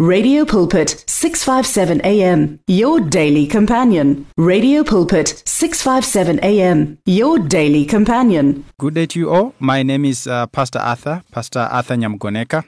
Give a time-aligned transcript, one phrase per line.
[0.00, 4.26] Radio Pulpit 657 AM, your daily companion.
[4.36, 8.64] Radio Pulpit 657 AM, your daily companion.
[8.76, 9.54] Good day to you all.
[9.60, 12.64] My name is uh, Pastor Arthur, Pastor Arthur Nyamgoneka,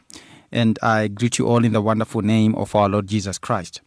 [0.53, 3.81] and I greet you all in the wonderful name of our Lord Jesus Christ.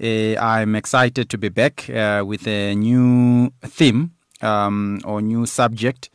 [0.00, 4.12] Uh, I'm excited to be back uh, with a new theme
[4.42, 6.08] um, or new subject.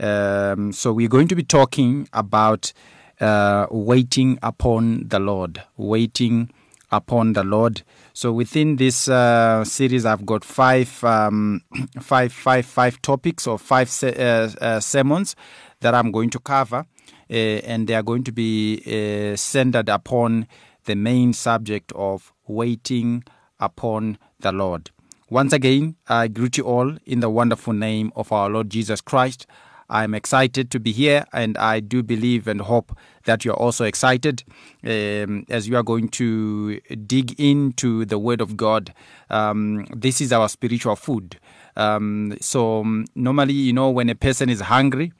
[0.00, 2.80] Um, so, we're going to be talking about uh,
[3.20, 6.50] waiting upon the Lord, waiting
[6.94, 7.82] upon the Lord.
[8.12, 11.62] So within this uh, series, I've got five, um,
[12.00, 15.34] five, five, five topics or five se- uh, uh, sermons
[15.80, 16.86] that I'm going to cover,
[17.30, 20.46] uh, and they are going to be uh, centered upon
[20.84, 23.24] the main subject of waiting
[23.58, 24.90] upon the Lord.
[25.30, 29.46] Once again, I greet you all in the wonderful name of our Lord Jesus Christ.
[29.88, 34.44] I'm excited to be here, and I do believe and hope that you're also excited
[34.84, 38.92] um, as you are going to dig into the Word of God.
[39.30, 41.38] Um, this is our spiritual food.
[41.76, 45.12] Um, so, um, normally, you know, when a person is hungry,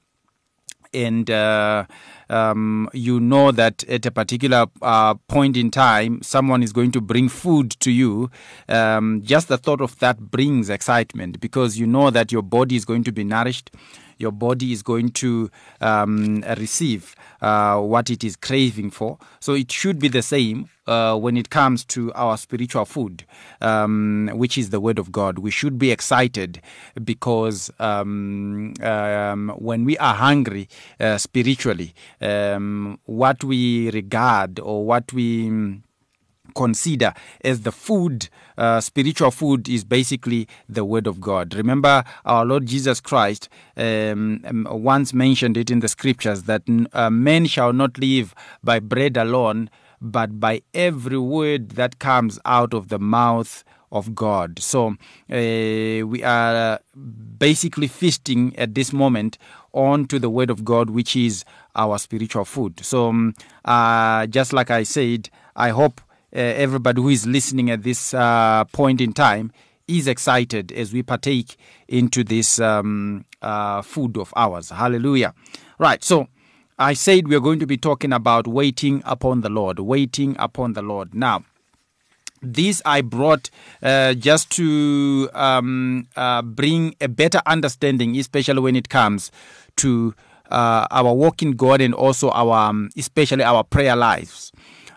[0.95, 1.85] and uh,
[2.31, 7.01] um, you know that at a particular uh, point in time, someone is going to
[7.01, 8.31] bring food to you,
[8.69, 12.85] um, just the thought of that brings excitement because you know that your body is
[12.85, 13.71] going to be nourished.
[14.19, 19.19] Your body is going to um, receive uh, what it is craving for.
[19.41, 23.25] So it should be the same uh, when it comes to our spiritual food,
[23.61, 25.39] um, which is the Word of God.
[25.39, 26.61] We should be excited
[27.03, 30.69] because um, um, when we are hungry
[31.01, 35.81] uh, spiritually, um, what we regard or what we
[36.55, 41.55] consider as the food, uh, spiritual food, is basically the Word of God.
[41.55, 47.11] Remember, our Lord Jesus Christ um, um, once mentioned it in the scriptures that uh,
[47.11, 52.89] men shall not live by bread alone, but by every word that comes out of
[52.89, 54.59] the mouth of God.
[54.59, 56.81] So uh, we are
[57.39, 59.39] basically feasting at this moment
[59.73, 61.45] on to the Word of God, which is
[61.75, 62.85] our spiritual food.
[62.85, 63.35] So, um,
[63.65, 66.01] uh, just like I said, I hope
[66.41, 69.53] everybody who is listening at this uh, point in time
[69.87, 71.57] is excited as we partake
[71.89, 74.71] into this um, uh, food of ours.
[74.71, 75.35] Hallelujah.
[75.79, 76.03] Right.
[76.03, 76.29] So
[76.79, 80.83] I said we're going to be talking about waiting upon the Lord, waiting upon the
[80.83, 81.15] Lord.
[81.15, 81.45] Now,
[82.43, 83.51] this I brought
[83.83, 89.31] uh, just to um, uh, bring a better understanding, especially when it comes
[89.77, 90.15] to
[90.51, 94.53] uh, our walk in God and also our, um, especially our prayer lives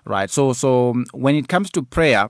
[0.08, 2.30] right so so when it comes to prayer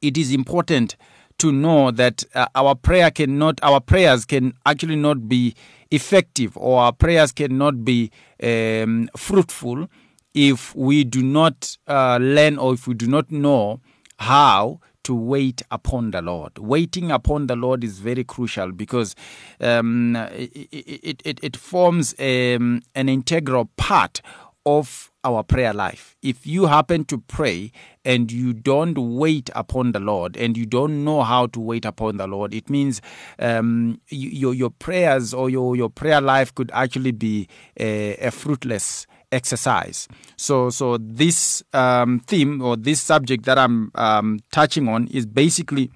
[0.00, 0.96] it is important
[1.38, 5.54] to know that uh, our prayer cannot our prayers can actually not be
[5.90, 8.10] effective or our prayers cannot be
[8.42, 9.88] um, fruitful
[10.34, 13.80] if we do not uh, learn or if we do not know
[14.18, 16.58] how to wait upon the Lord.
[16.58, 19.14] Waiting upon the Lord is very crucial because
[19.58, 24.20] um, it, it, it, it, forms um, an integral part
[24.66, 26.16] of our prayer life.
[26.22, 27.72] If you happen to pray
[28.04, 32.16] and you don't wait upon the Lord and you don't know how to wait upon
[32.16, 33.00] the Lord, it means
[33.38, 37.48] um, you, your your prayers or your your prayer life could actually be
[37.78, 40.08] a, a fruitless exercise.
[40.36, 45.90] So so this um, theme or this subject that I'm um, touching on is basically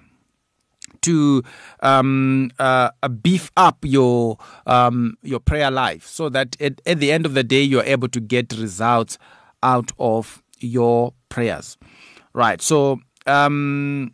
[1.03, 1.43] to
[1.81, 2.89] um, uh,
[3.21, 7.43] beef up your um, your prayer life so that at, at the end of the
[7.43, 9.17] day you're able to get results
[9.61, 11.77] out of your prayers.
[12.33, 12.61] Right.
[12.61, 14.13] So um,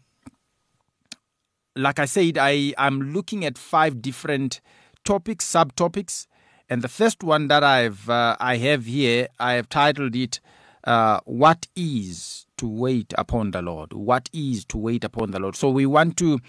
[1.75, 4.59] like i said i i'm looking at five different
[5.05, 6.27] topics subtopics.
[6.71, 10.39] And the first one that i've uh, i have here i have titled it
[10.83, 13.93] uh, what is to wait upon the Lord.
[13.93, 15.55] What is to wait upon the Lord?
[15.55, 16.39] So we want to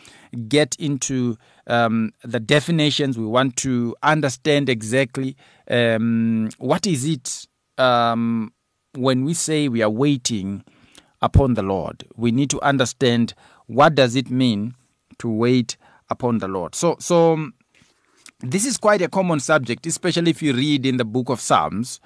[0.48, 1.36] get into
[1.68, 3.16] um, the definitions.
[3.16, 5.36] We want to understand exactly
[5.70, 7.46] um, what is it
[7.78, 8.52] um,
[8.94, 10.64] when we say we are waiting
[11.22, 12.04] upon the Lord.
[12.16, 13.34] We need to understand
[13.66, 14.74] what does it mean
[15.18, 15.76] to wait
[16.10, 16.74] upon the Lord.
[16.74, 17.50] So so.
[18.42, 22.00] This is quite a common subject, especially if you read in the book of Psalms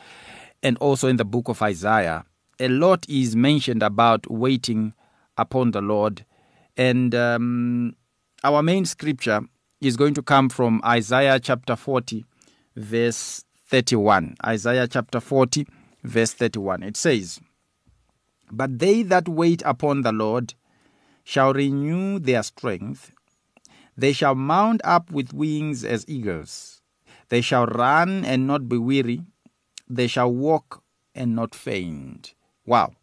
[0.65, 2.25] and also in the book of Isaiah
[2.59, 4.95] a lot is mentioned about waiting
[5.37, 6.25] upon the Lord.
[6.77, 7.97] And um,
[8.43, 9.41] our main scripture
[9.81, 12.25] is going to come from Isaiah chapter 40,
[12.77, 14.37] verse 31.
[14.45, 15.67] Isaiah chapter 40,
[16.03, 16.83] verse 31.
[16.83, 17.41] It says,
[18.51, 20.55] But they that wait upon the Lord
[21.25, 23.13] shall renew their strength.
[23.97, 26.83] They shall mount up with wings as eagles.
[27.29, 29.23] They shall run and not be weary.
[29.89, 30.83] They shall walk
[31.15, 32.35] and not faint.
[32.67, 32.95] Wow.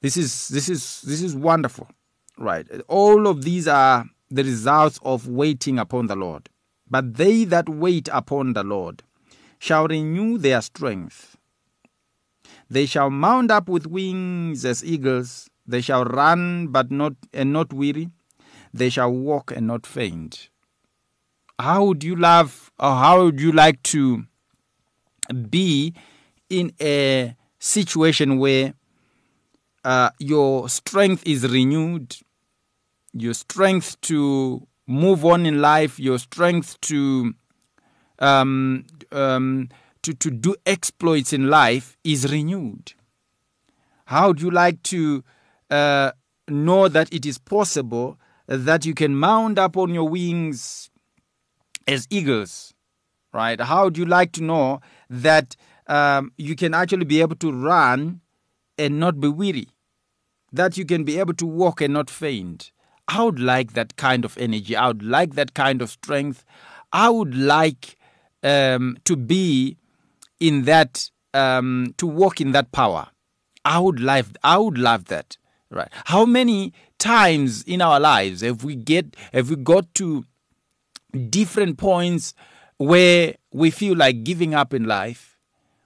[0.00, 1.88] This is this is this is wonderful,
[2.38, 2.66] right?
[2.88, 6.48] All of these are the results of waiting upon the Lord.
[6.88, 9.02] But they that wait upon the Lord
[9.58, 11.36] shall renew their strength.
[12.68, 15.50] They shall mount up with wings as eagles.
[15.66, 18.08] They shall run but not and not weary.
[18.72, 20.48] They shall walk and not faint.
[21.58, 24.24] How would you love or how would you like to
[25.50, 25.94] be
[26.48, 28.74] in a situation where
[29.84, 32.16] uh, your strength is renewed,
[33.12, 37.34] your strength to move on in life, your strength to
[38.18, 39.68] um, um,
[40.02, 42.94] to, to do exploits in life is renewed.
[44.06, 45.22] How would you like to
[45.70, 46.12] uh,
[46.48, 50.90] know that it is possible that you can mount up on your wings
[51.86, 52.74] as eagles?
[53.32, 53.60] Right?
[53.60, 55.54] How would you like to know that
[55.90, 58.20] um, you can actually be able to run
[58.78, 59.68] and not be weary?
[60.52, 62.72] That you can be able to walk and not faint?
[63.08, 64.76] I would like that kind of energy.
[64.76, 66.44] I would like that kind of strength.
[66.92, 67.96] I would like
[68.42, 69.76] um, to be
[70.38, 73.08] in that, um, to walk in that power.
[73.64, 75.36] I would love, I would love that.
[75.70, 75.88] Right?
[76.06, 80.24] How many times in our lives have we get, have we got to
[81.28, 82.32] different points
[82.78, 85.29] where we feel like giving up in life?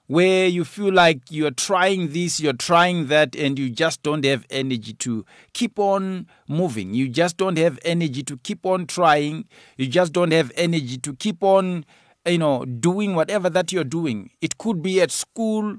[0.06, 4.44] Where you feel like you're trying this, you're trying that, and you just don't have
[4.50, 5.24] energy to
[5.54, 6.92] keep on moving.
[6.92, 9.46] You just don't have energy to keep on trying.
[9.78, 11.86] You just don't have energy to keep on,
[12.26, 14.30] you know, doing whatever that you're doing.
[14.42, 15.78] It could be at school.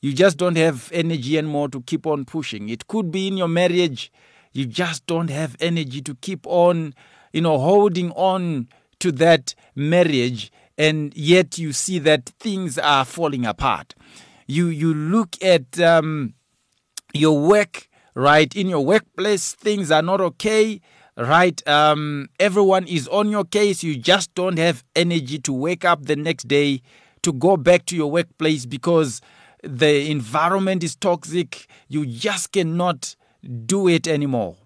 [0.00, 2.68] You just don't have energy anymore to keep on pushing.
[2.68, 4.12] It could be in your marriage.
[4.52, 6.94] You just don't have energy to keep on,
[7.32, 8.68] you know, holding on
[9.00, 13.94] to that marriage and yet you see that things are falling apart.
[14.46, 16.34] You you look at um,
[17.12, 18.54] your work, right?
[18.54, 20.80] In your workplace, things are not okay,
[21.16, 21.66] right?
[21.68, 23.82] Um, everyone is on your case.
[23.82, 26.80] You just don't have energy to wake up the next day
[27.22, 29.20] to go back to your workplace because
[29.62, 31.66] the environment is toxic.
[31.88, 33.16] You just cannot
[33.66, 34.56] do it anymore.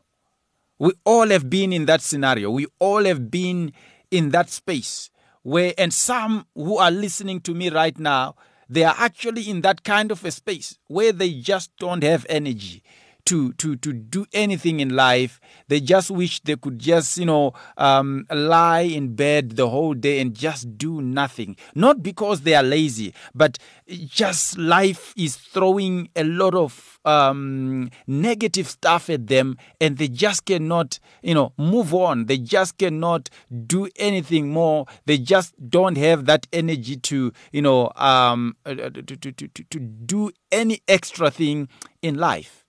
[0.79, 2.50] We all have been in that scenario.
[2.50, 3.73] We all have been
[4.11, 5.11] in that space
[5.42, 8.34] where and some who are listening to me right now
[8.68, 12.82] they are actually in that kind of a space where they just don't have energy.
[13.26, 15.40] To to to do anything in life.
[15.69, 20.20] They just wish they could just you know um, lie in bed the whole day
[20.20, 21.56] and just do nothing.
[21.74, 23.58] Not because they are lazy but
[23.88, 30.44] just life is throwing a lot of um, negative stuff at them and they just
[30.44, 32.26] cannot you know move on.
[32.26, 33.28] They just cannot
[33.66, 34.86] do anything more.
[35.06, 39.78] They just don't have that energy to you know um, uh, to, to, to, to
[39.80, 41.68] do any extra thing
[42.02, 42.62] in life.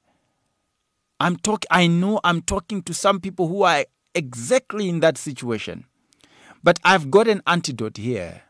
[1.24, 5.86] I'm talk I know I'm talking to some people who are exactly in that situation.
[6.62, 8.42] But I've got an antidote here.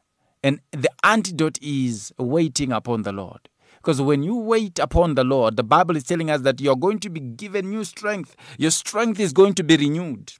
[0.41, 3.47] And the antidote is waiting upon the Lord.
[3.75, 6.97] Because when you wait upon the Lord, the Bible is telling us that you're going
[7.01, 8.35] to be given new strength.
[8.57, 10.33] Your strength is going to be renewed.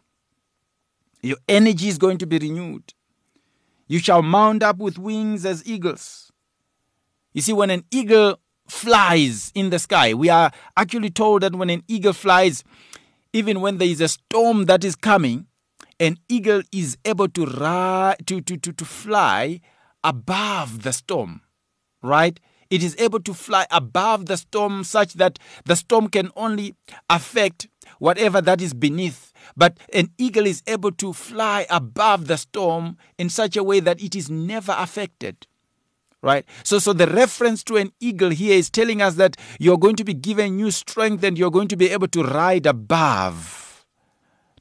[1.21, 2.95] Your energy is going to be renewed.
[3.85, 6.31] You shall mount up with wings as eagles.
[7.31, 10.13] You see, when an eagle flies in the sky.
[10.13, 12.63] We are actually told that when an eagle flies,
[13.33, 15.47] even when there is a storm that is coming,
[15.99, 19.61] an eagle is able to, ri- to, to, to, to fly
[20.03, 21.41] above the storm,
[22.01, 22.39] right?
[22.69, 26.75] It is able to fly above the storm such that the storm can only
[27.09, 27.67] affect
[27.99, 29.31] whatever that is beneath.
[29.55, 34.01] But an eagle is able to fly above the storm in such a way that
[34.01, 35.45] it is never affected
[36.23, 36.45] right?
[36.63, 40.03] So so the reference to an eagle here is telling us that you're going to
[40.03, 43.85] be given new strength and you're going to be able to ride above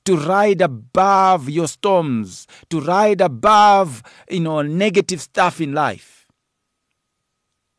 [0.04, 6.26] to ride above your storms to ride above you know negative stuff in life.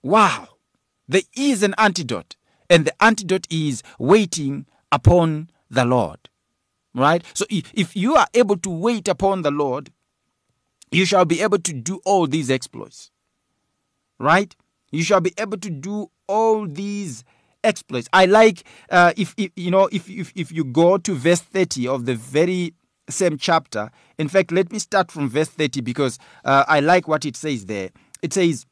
[0.01, 0.47] Wow.
[1.07, 2.37] There is an antidote
[2.69, 6.29] and the antidote is waiting upon the lord
[6.95, 7.23] right?
[7.33, 9.91] So if, if you are able to wait upon the lord
[10.91, 13.09] you shall be able to do all these exploits.
[14.24, 14.56] Right?
[14.92, 17.24] You shall be able to do all these
[17.63, 18.08] exploits.
[18.13, 21.88] I like uh, if, if you know if, if if you go to verse 30
[21.88, 22.74] of the very
[23.10, 23.89] same chapter.
[24.18, 27.65] In fact, let me start from verse 30 because uh, I like what it says
[27.65, 27.89] there.
[28.22, 28.65] It says,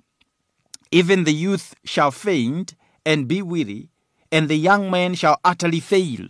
[0.91, 3.89] "Even the youth shall faint and be weary,
[4.31, 6.27] and the young man shall utterly fail."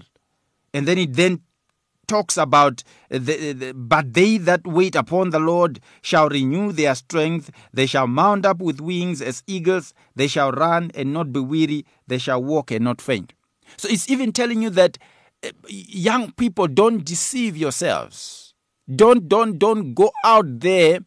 [0.74, 1.42] And then it then
[2.14, 7.52] talks about the, the, but they that wait upon the Lord shall renew their strength
[7.74, 11.86] they shall mount up with wings as eagles they shall run and not be weary
[12.08, 13.34] they shall walk and not faint
[13.78, 14.98] So it's even telling you that
[15.44, 18.54] uh, young people don't deceive yourselves.
[18.94, 21.00] Don't don't don't go out there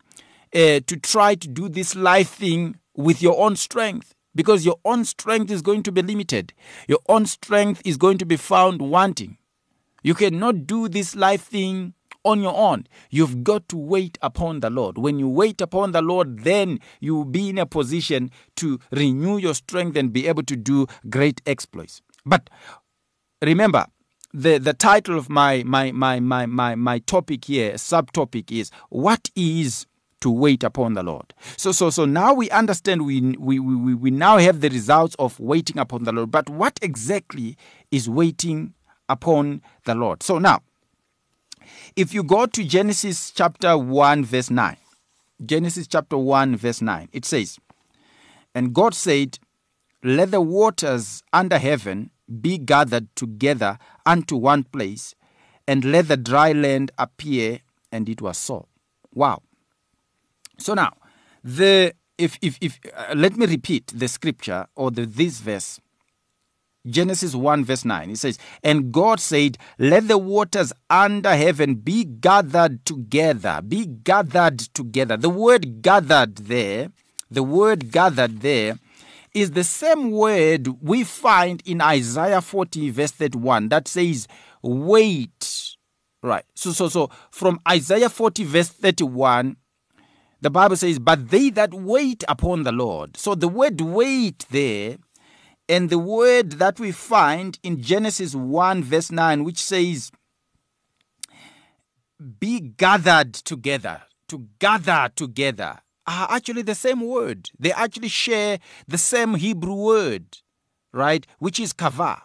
[0.54, 5.04] uh, to try to do this life thing with your own strength because your own
[5.04, 6.52] strength is going to be limited.
[6.88, 9.37] Your own strength is going to be found wanting.
[10.04, 11.94] You cannot do this life thing
[12.25, 12.87] on your own.
[13.11, 14.99] You've got to wait upon the Lord.
[14.99, 19.38] When you wait upon the Lord, then you will be in a position to renew
[19.38, 22.02] your strength and be able to do great exploits.
[22.25, 22.50] But
[23.42, 23.87] remember,
[24.34, 29.30] the, the title of my, my, my, my, my, my topic here, subtopic is What
[29.34, 29.87] is
[30.20, 31.34] to wait upon the Lord.
[31.56, 35.38] So, so, so now we understand we, we, we, we now have the results of
[35.40, 36.30] waiting upon the Lord.
[36.30, 37.56] But what exactly
[37.90, 38.75] is waiting
[39.08, 40.23] upon the Lord?
[40.23, 40.61] So now,
[41.96, 44.76] if you go to Genesis chapter 1, verse 9,
[45.44, 47.58] Genesis chapter 1, verse 9, it says,
[48.54, 49.38] And God said,
[50.02, 55.14] Let the waters under heaven be gathered together unto one place,
[55.66, 57.61] and let the dry land appear.
[57.90, 58.66] And it was so.
[59.12, 59.42] Wow.
[60.58, 60.92] So now,
[61.42, 65.80] the if if if uh, let me repeat the scripture or the this verse.
[66.86, 72.04] Genesis 1 verse 9 it says and God said let the waters under heaven be
[72.04, 75.16] gathered together be gathered together.
[75.16, 76.90] The word gathered there
[77.30, 78.78] the word gathered there
[79.32, 84.28] is the same word we find in Isaiah 40 verse 31 that says
[84.62, 85.76] wait.
[86.22, 86.44] Right.
[86.54, 89.56] So so so from Isaiah 40 verse 31
[90.44, 93.16] the Bible says, But they that wait upon the Lord.
[93.16, 94.98] So the word wait there,
[95.68, 100.11] and the word that we find in Genesis 1, verse 9, which says,
[102.38, 107.50] Be gathered together, to gather together, are actually the same word.
[107.59, 110.38] They actually share the same Hebrew word,
[110.92, 111.26] right?
[111.38, 112.23] Which is kava.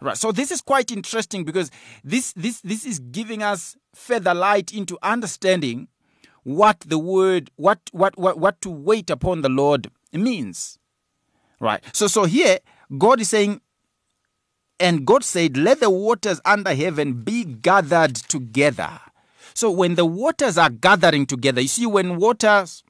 [0.00, 0.16] Right.
[0.16, 1.70] So this is quite interesting because
[2.02, 5.88] this this this is giving us further light into understanding
[6.42, 10.78] what the word what what what what to wait upon the lord means
[11.60, 12.58] right so so here
[12.98, 13.60] god is saying
[14.80, 19.00] and god said let the waters under heaven be gathered together
[19.54, 22.82] so when the waters are gathering together you see when waters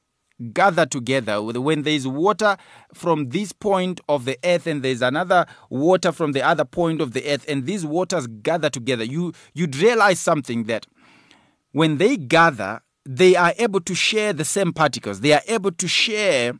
[0.51, 2.57] gather together when there is water
[2.93, 7.13] from this point of the earth and there's another water from the other point of
[7.13, 10.85] the earth and these waters gather together you you'd realize something that
[11.71, 15.21] when they gather they are able to share the same particles.
[15.21, 16.53] They are able to share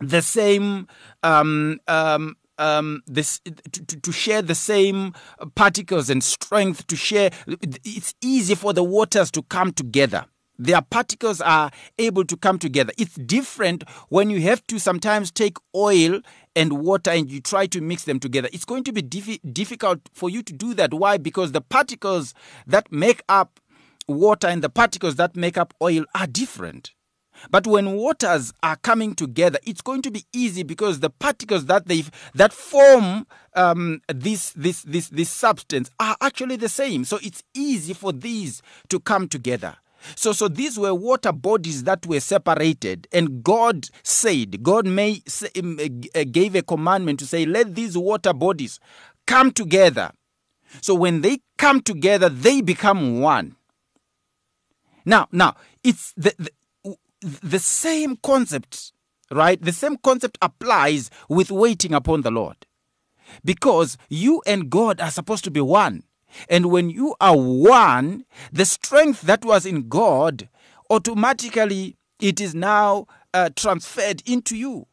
[0.00, 0.88] the same
[1.22, 5.12] um, um, um, this to, to, share the same
[5.54, 7.30] particles and strength to share.
[7.46, 10.26] It's easy for the waters to come together.
[10.56, 12.92] Their particles are able to come together.
[12.96, 16.20] It's different when you have to sometimes take oil
[16.54, 18.48] and water and you try to mix them together.
[18.52, 20.94] It's going to be difficult for you to do that.
[20.94, 21.16] Why?
[21.16, 22.34] Because the particles
[22.68, 23.58] that make up
[24.06, 26.92] water and the particles that make up oil are different.
[27.50, 31.86] But when waters are coming together, it's going to be easy because the particles that
[31.86, 37.04] they that form um, this this this this substance are actually the same.
[37.04, 39.76] So it's easy for these to come together.
[40.16, 45.22] So so these were water bodies that were separated, and God said, God may
[45.58, 45.78] um,
[46.14, 48.80] uh, gave a commandment to say, let these water bodies
[49.26, 50.10] come together.
[50.80, 53.56] So when they come together, they become one.
[55.04, 56.50] Now, now it's the, the,
[57.24, 58.92] the same concept,
[59.30, 59.60] right?
[59.60, 62.66] The same concept applies with waiting upon the Lord.
[63.44, 66.04] Because you and God are supposed to be one.
[66.48, 70.48] And when you are one, the strength that was in God
[70.90, 74.86] automatically it is now uh, transferred into you.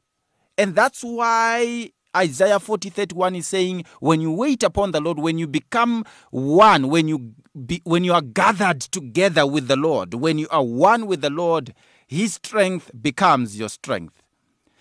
[0.57, 5.37] And that's why Isaiah 40 31 is saying, when you wait upon the Lord, when
[5.37, 7.33] you become one, when you
[7.65, 11.29] be, when you are gathered together with the Lord, when you are one with the
[11.29, 11.73] Lord,
[12.11, 14.21] His strength becomes your strength.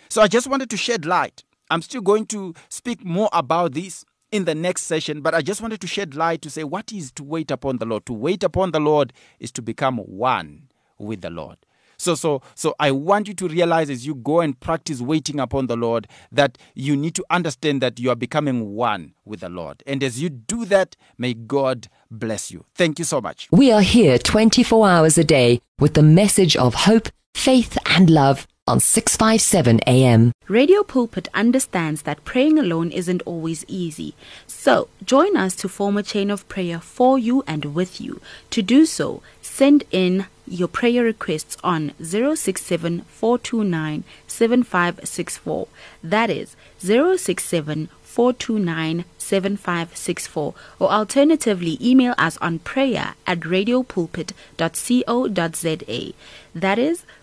[0.08, 1.44] So I just wanted to shed light.
[1.70, 5.60] I'm still going to speak more about this in the next session, but I just
[5.62, 8.04] wanted to shed light to say what is to wait upon the Lord.
[8.06, 11.58] To wait upon the Lord is to become one with the Lord.
[11.99, 15.68] So, so, so I want you to realize as you go and practice waiting upon
[15.68, 19.84] the Lord that you need to understand that you are becoming one with the Lord.
[19.87, 22.64] And as you do that, may God bless you.
[22.75, 23.49] Thank you so much.
[23.52, 28.46] We are here 24 hours a day with the message of hope, faith, and love
[28.66, 30.32] on 657 AM.
[30.46, 34.14] Radio Pulpit understands that praying alone isn't always easy.
[34.46, 38.20] So, join us to form a chain of prayer for you and with you.
[38.50, 45.68] To do so, send in your prayer requests on 067 429 7564.
[46.02, 56.12] That is 067 429 7564 or alternatively email us on prayer at radiopulpit.co.za.
[56.52, 57.04] That is